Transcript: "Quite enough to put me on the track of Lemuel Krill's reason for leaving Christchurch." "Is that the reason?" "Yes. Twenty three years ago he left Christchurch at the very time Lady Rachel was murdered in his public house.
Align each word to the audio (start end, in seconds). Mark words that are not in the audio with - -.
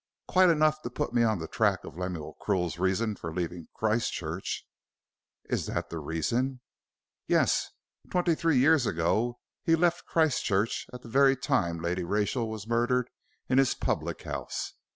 "Quite 0.27 0.49
enough 0.49 0.81
to 0.81 0.89
put 0.89 1.13
me 1.13 1.21
on 1.21 1.37
the 1.37 1.47
track 1.47 1.83
of 1.83 1.95
Lemuel 1.95 2.35
Krill's 2.41 2.79
reason 2.79 3.15
for 3.15 3.31
leaving 3.31 3.67
Christchurch." 3.75 4.65
"Is 5.47 5.67
that 5.67 5.91
the 5.91 5.99
reason?" 5.99 6.61
"Yes. 7.27 7.69
Twenty 8.09 8.33
three 8.33 8.57
years 8.57 8.87
ago 8.87 9.37
he 9.63 9.75
left 9.75 10.07
Christchurch 10.07 10.87
at 10.91 11.03
the 11.03 11.07
very 11.07 11.35
time 11.35 11.77
Lady 11.83 12.03
Rachel 12.03 12.49
was 12.49 12.65
murdered 12.67 13.11
in 13.47 13.59
his 13.59 13.75
public 13.75 14.23
house. 14.23 14.73